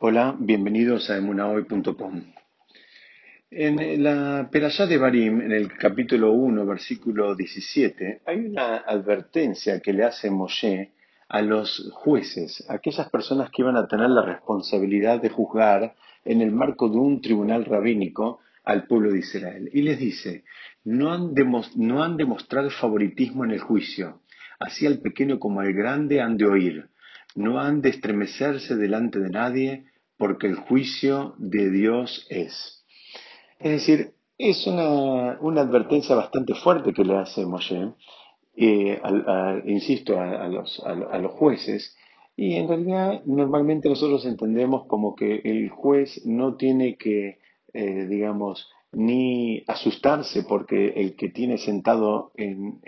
[0.00, 2.22] Hola, bienvenidos a emunahoy.com.
[3.50, 9.92] En la Perashá de Barim, en el capítulo 1, versículo 17, hay una advertencia que
[9.92, 10.92] le hace Moshe
[11.28, 16.42] a los jueces, a aquellas personas que iban a tener la responsabilidad de juzgar en
[16.42, 19.68] el marco de un tribunal rabínico al pueblo de Israel.
[19.72, 20.44] Y les dice,
[20.84, 21.34] no han,
[21.74, 24.20] no han de favoritismo en el juicio,
[24.60, 26.88] así al pequeño como al grande han de oír
[27.34, 29.84] no han de estremecerse delante de nadie,
[30.16, 32.84] porque el juicio de Dios es.
[33.58, 37.92] Es decir, es una, advertencia bastante fuerte que le hace Moshe,
[38.56, 39.00] eh,
[39.66, 40.80] insisto, a, los,
[41.32, 41.96] jueces,
[42.36, 47.38] y en realidad normalmente nosotros entendemos como que el juez no tiene que,
[47.72, 52.80] eh, digamos, ni asustarse porque el que tiene sentado en,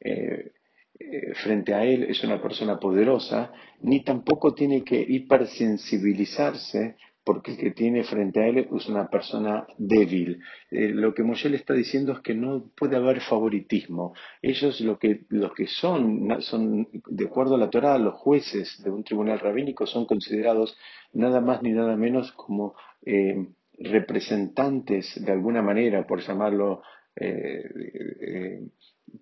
[0.00, 0.52] eh,
[0.98, 7.58] eh, frente a él es una persona poderosa, ni tampoco tiene que hipersensibilizarse porque el
[7.58, 10.40] que tiene frente a él es una persona débil.
[10.70, 14.14] Eh, lo que Moshe le está diciendo es que no puede haber favoritismo.
[14.40, 19.04] Ellos lo que, que son, son, de acuerdo a la Torah, los jueces de un
[19.04, 20.78] tribunal rabínico son considerados
[21.12, 26.82] nada más ni nada menos como eh, representantes de alguna manera, por llamarlo,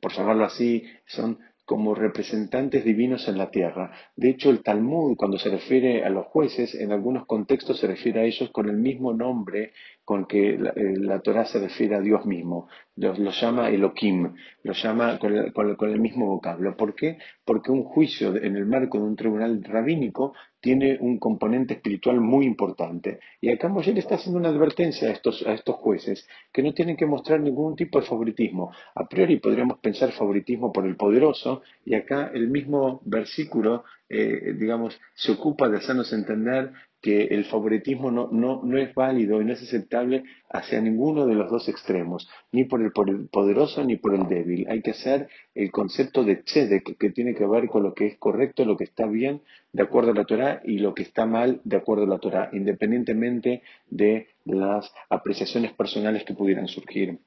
[0.00, 3.92] por llamarlo así, son como representantes divinos en la tierra.
[4.16, 8.20] De hecho, el Talmud, cuando se refiere a los jueces, en algunos contextos se refiere
[8.20, 9.72] a ellos con el mismo nombre
[10.04, 12.68] con que la, eh, Torah se refiere a Dios mismo.
[12.96, 16.76] Los, lo llama Elohim, lo llama con el, mismo vocablo.
[16.76, 17.18] ¿Por qué?
[17.44, 22.46] Porque un juicio en el marco de un tribunal rabínico tiene un componente espiritual muy
[22.46, 23.20] importante.
[23.40, 26.96] Y acá Moshe está haciendo una advertencia a estos, a estos jueces que no tienen
[26.96, 28.72] que mostrar ningún tipo de favoritismo.
[28.94, 35.00] A priori podríamos pensar favoritismo por el poderoso, y acá el mismo versículo, eh, digamos,
[35.14, 36.72] se ocupa de hacernos entender
[37.04, 41.34] que el favoritismo no, no, no, es válido y no es aceptable hacia ninguno de
[41.34, 42.92] los dos extremos, ni por el,
[43.28, 44.66] poderoso ni por el débil.
[44.70, 48.16] Hay que hacer el concepto de tzedek, que tiene que ver con lo que es
[48.16, 49.42] correcto, lo que está bien
[49.72, 52.48] de acuerdo a la Torah y lo que está mal de acuerdo a la Torah,
[52.54, 57.18] independientemente de las apreciaciones personales que pudieran surgir.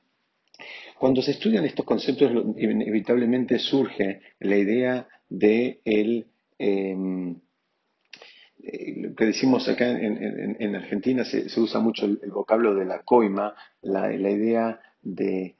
[0.98, 6.26] Cuando se estudian estos conceptos, inevitablemente surge la idea de el...
[6.60, 7.36] Em,
[8.64, 13.56] eh, lo que decimos acá en, Argentina se, usa mucho el, vocablo de la coima,
[13.82, 15.56] la, idea de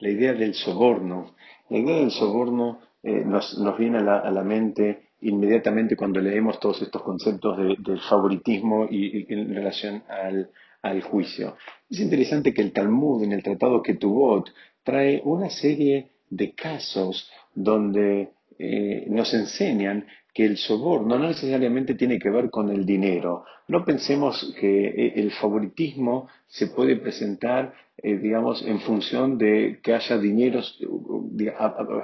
[0.00, 1.34] la idea del soborno.
[1.68, 7.02] La idea del soborno eh, nos, viene a la, mente inmediatamente cuando leemos todos estos
[7.02, 11.56] conceptos del favoritismo y, en relación al, juicio.
[11.90, 14.50] Es interesante que el Talmud, en el Tratado Ketubot,
[14.82, 18.30] trae una serie de casos donde
[18.62, 23.44] eh, nos enseñan que el soborno no necesariamente tiene que ver con el dinero.
[23.68, 29.94] No pensemos que eh, el favoritismo se puede presentar, eh, digamos, en función de que
[29.94, 30.60] haya dinero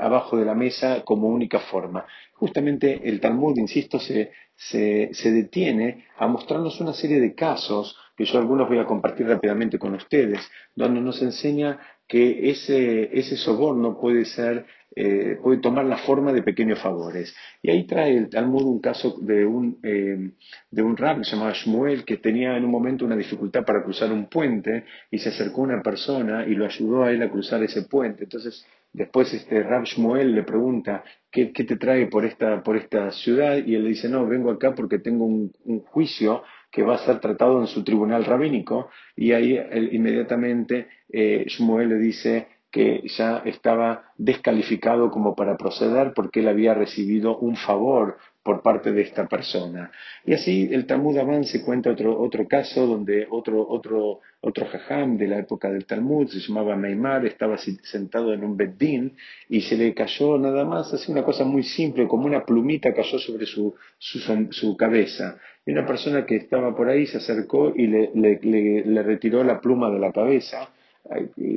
[0.00, 2.06] abajo de la mesa como única forma.
[2.32, 8.38] Justamente el Talmud, insisto, se, se, detiene a mostrarnos una serie de casos que yo
[8.38, 10.40] algunos voy a compartir rápidamente con ustedes,
[10.74, 14.66] donde nos enseña que ese, ese soborno puede ser
[14.98, 17.36] eh, puede tomar la forma de pequeños favores.
[17.60, 20.30] Y ahí trae el Talmud un caso de un, eh,
[20.70, 24.26] de un rab llamado Shmuel que tenía en un momento una dificultad para cruzar un
[24.30, 28.24] puente y se acercó una persona y lo ayudó a él a cruzar ese puente.
[28.24, 33.58] Entonces, después este rab Shmuel le pregunta, ¿qué, te trae por esta, por esta ciudad?
[33.66, 35.52] Y él le dice, no, vengo acá porque tengo un,
[35.90, 36.42] juicio
[36.76, 38.90] que va a ser tratado en su tribunal rabínico.
[39.16, 39.58] Y ahí
[39.92, 46.74] inmediatamente eh, Shmuel le dice, que ya estaba descalificado como para proceder porque él había
[46.74, 49.90] recibido un favor por parte de esta persona.
[50.26, 55.26] Y así el Talmud avance cuenta otro, otro caso donde otro, otro, otro jajam de
[55.26, 59.16] la época del Talmud, se llamaba Neymar, estaba sentado en un beddín
[59.48, 63.18] y se le cayó nada más, así una cosa muy simple, como una plumita cayó
[63.18, 65.38] sobre su, su, cabeza.
[65.64, 69.90] Y una persona que estaba por ahí se acercó y le, le retiró la pluma
[69.90, 70.68] de la cabeza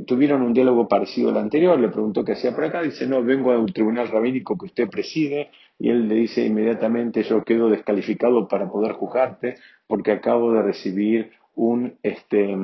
[0.06, 3.52] tuvieron un diálogo parecido al anterior, le preguntó qué hacía por acá, dice, no, vengo
[3.52, 8.48] a un tribunal rabínico que usted preside, y él le dice inmediatamente, yo quedo descalificado
[8.48, 9.56] para poder juzgarte
[9.88, 12.56] porque acabo de recibir un este,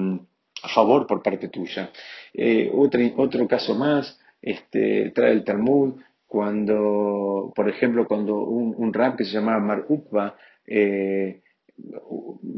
[0.73, 1.91] favor por parte tuya.
[2.33, 5.95] Eh, otro, caso más, este, trae el Talmud,
[6.27, 10.35] cuando, por ejemplo, cuando un, un que se llamaba Mar Ukba,
[10.67, 11.41] eh,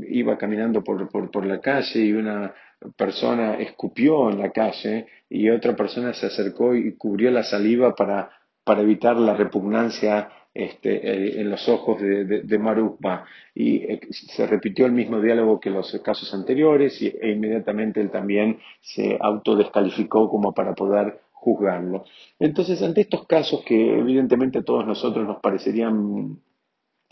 [0.09, 2.53] iba caminando por, por, la calle y una
[2.95, 8.29] persona escupió en la calle y otra persona se acercó y cubrió la saliva para,
[8.63, 13.19] para evitar la repugnancia este, eh, en los ojos de, de,
[13.53, 18.09] Y eh, se repitió el mismo diálogo que los casos anteriores y, e inmediatamente él
[18.09, 22.05] también se autodescalificó como para poder juzgarlo.
[22.39, 26.39] Entonces, ante estos casos que evidentemente a todos nosotros nos parecerían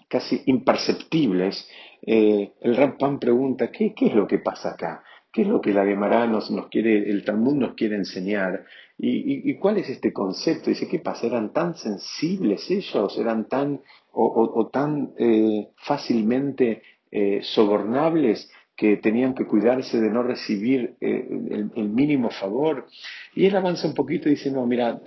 [0.08, 1.69] casi imperceptibles,
[2.06, 5.04] eh, el Rampan pregunta, ¿qué, ¿qué, es lo que pasa acá?
[5.31, 8.66] ¿Qué es lo que la Gemara nos, quiere, el Talmud nos quiere enseñar?
[8.98, 10.69] ¿Y, cuál es este concepto?
[10.69, 11.28] Dice, ¿qué pasa?
[11.28, 13.18] ¿Eran tan sensibles ellos?
[13.18, 13.81] ¿Eran tan
[14.13, 16.81] o, tan eh, fácilmente
[17.12, 21.28] eh, sobornables que tenían que cuidarse de no recibir eh,
[21.75, 22.88] el, mínimo favor.
[23.34, 25.00] Y él avanza un poquito y dice, no, mira,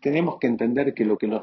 [0.00, 1.42] tenemos que entender que lo que nos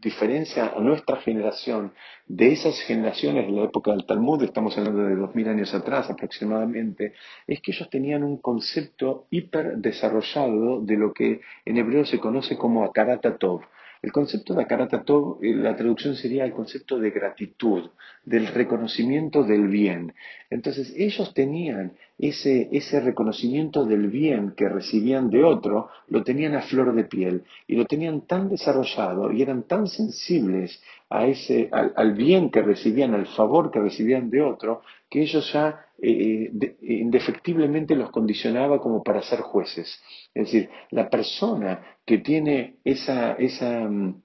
[0.00, 1.92] diferencia a nuestra generación
[2.32, 6.08] de esas generaciones de la época del Talmud, estamos hablando de dos mil años atrás
[6.10, 7.12] aproximadamente,
[7.44, 12.56] es que ellos tenían un concepto hiper desarrollado de lo que en hebreo se conoce
[12.56, 13.62] como Akarata Tov.
[14.02, 17.90] El concepto de Akaratatov, eh, la traducción sería el concepto de gratitud,
[18.24, 20.14] del reconocimiento del bien.
[20.48, 26.62] Entonces ellos tenían ese, ese reconocimiento del bien que recibían de otro, lo tenían a
[26.62, 32.14] flor de piel y lo tenían tan desarrollado y eran tan sensibles a ese, al,
[32.14, 37.96] bien que recibían, al favor que recibían de otro, que ellos ya eh, eh, indefectiblemente
[37.96, 40.00] los condicionaba como para ser jueces.
[40.34, 44.22] Es decir, la persona que tiene esa, esa mm,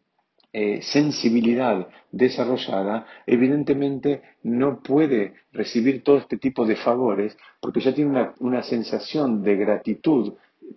[0.58, 8.12] eh, sensibilidad desarrollada, evidentemente no puede recibir todo este tipo de favores porque ya tiene
[8.12, 10.36] una, una sensación de gratitud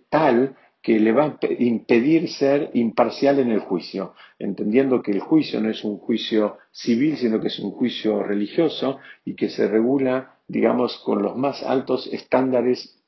[0.09, 5.61] tal que le va a impedir ser imparcial en el juicio, entendiendo que el juicio
[5.61, 10.35] no es un juicio civil, sino que es un juicio religioso y que se regula,
[10.49, 13.01] digamos, con los más altos estándares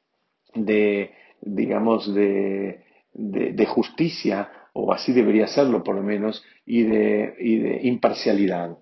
[0.54, 7.58] de, digamos, de, de, justicia, o así debería serlo por lo menos, y de, y
[7.58, 8.78] de imparcialidad.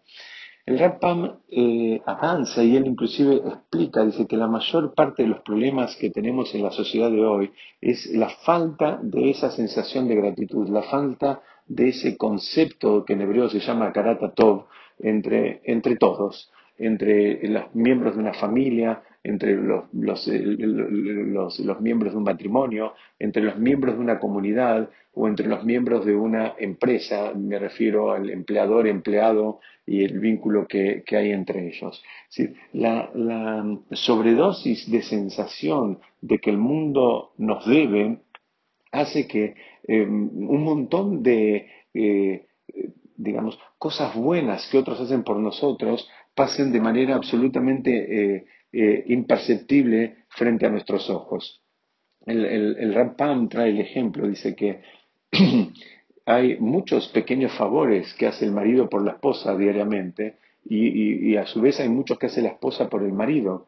[0.70, 5.42] El Rapam eh, avanza y él inclusive explica, dice que la mayor parte de los
[5.42, 7.52] problemas que tenemos en la sociedad de hoy
[7.82, 13.22] es la falta de esa sensación de gratitud, la falta de ese concepto que en
[13.22, 14.68] hebreo se llama karata tov
[15.00, 22.18] entre, entre todos, entre los miembros de una familia, entre los, los, los, miembros de
[22.18, 27.34] un matrimonio, entre los miembros de una comunidad o entre los miembros de una empresa,
[27.36, 32.02] me refiero al empleador, empleado y el vínculo que, hay entre ellos.
[32.74, 33.10] la,
[33.92, 38.20] sobredosis de sensación de que el mundo nos debe
[38.92, 39.56] hace que
[39.88, 42.48] em, un montón de, eh,
[43.18, 47.92] digamos, cosas buenas que otros hacen por nosotros pasen de manera absolutamente
[48.36, 51.62] eh, eh, imperceptible frente a nuestros ojos.
[52.26, 54.82] El, el, Rampam trae el ejemplo, dice que
[56.26, 61.62] hay muchos pequeños favores que hace el marido por la esposa diariamente y, a su
[61.62, 63.68] vez hay muchos que hace la esposa por el marido.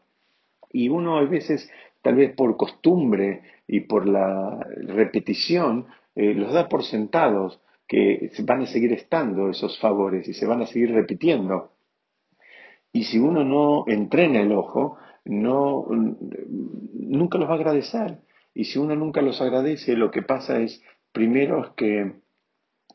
[0.72, 1.70] Y uno a veces,
[2.02, 8.62] tal vez por costumbre y por la repetición, eh, los da por sentados que van
[8.62, 11.72] a seguir estando esos favores y se van a seguir repitiendo.
[12.94, 18.20] Y si uno no entrena el ojo, no, nunca los va a agradecer.
[18.54, 22.14] Y si uno nunca los agradece, lo que pasa es, primero, es que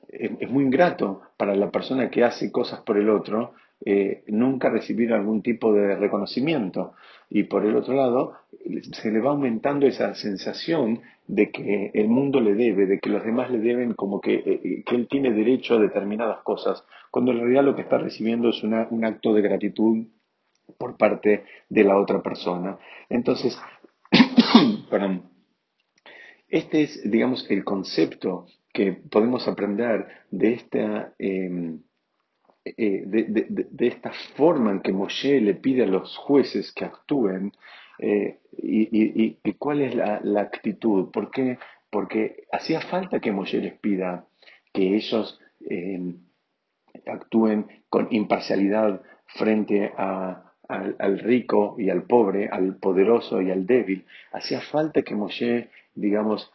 [0.09, 3.55] es muy ingrato para la persona que hace cosas por el otro
[3.85, 6.95] eh, nunca recibir algún tipo de reconocimiento.
[7.29, 8.35] Y por el otro lado,
[8.93, 13.25] se le va aumentando esa sensación de que el mundo le debe, de que los
[13.25, 17.33] demás le deben como que, eh, eh, que él tiene derecho a determinadas cosas, cuando
[17.33, 20.07] en realidad lo que está recibiendo es un acto de gratitud
[20.79, 22.79] por parte de la otra persona.
[23.09, 23.59] Entonces,
[24.91, 25.31] perdón,
[26.49, 31.15] este es, digamos, el concepto que podemos aprender de esta...
[31.19, 31.81] Em,
[32.77, 37.53] eh, de, esta forma en que Moshe le pide a los jueces que actúen
[38.01, 41.13] eh, y, cuál es la, actitud.
[41.13, 41.59] ¿Por qué?
[41.91, 44.27] Porque hacía falta que Moshe les pida
[44.73, 46.15] que ellos eh,
[47.07, 54.07] actúen con imparcialidad frente al, rico y al pobre, al poderoso y al débil.
[54.33, 56.53] Hacía falta que Moshe, digamos,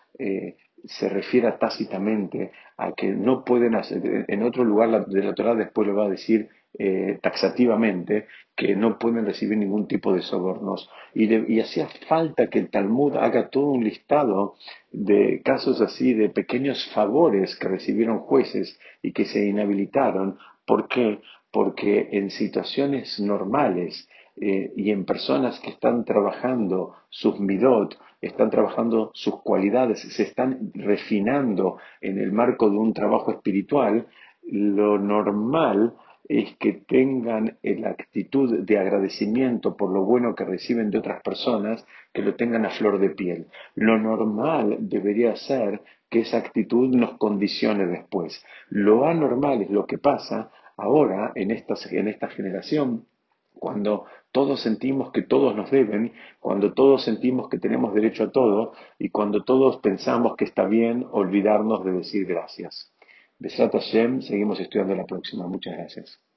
[0.85, 5.87] se refiera tácitamente a que no pueden hacer, en otro lugar de la Torah después
[5.87, 10.89] lo va a decir eh, taxativamente, que no pueden recibir ningún tipo de sobornos.
[11.13, 14.55] Y, hacía falta que el Talmud haga todo un listado
[14.89, 20.37] de casos así, de pequeños favores que recibieron jueces y que se inhabilitaron.
[20.65, 21.19] ¿Por qué?
[21.51, 24.07] Porque en situaciones normales
[24.39, 30.71] eh, y en personas que están trabajando sus midot, están trabajando sus cualidades, se están
[30.73, 34.07] refinando en el marco de un trabajo espiritual,
[34.43, 35.93] lo normal
[36.27, 41.85] es que tengan la actitud de agradecimiento por lo bueno que reciben de otras personas,
[42.13, 43.47] que lo tengan a flor de piel.
[43.75, 48.43] Lo normal debería ser que esa actitud nos condicione después.
[48.69, 53.05] Lo anormal es lo que pasa ahora en esta, en esta generación,
[53.53, 58.73] cuando todos sentimos que todos nos deben, cuando todos sentimos que tenemos derecho a todo
[58.97, 62.91] y cuando todos pensamos que está bien olvidarnos de decir gracias.
[63.39, 65.47] Besat Hashem, seguimos estudiando la próxima.
[65.47, 66.30] Muchas gracias.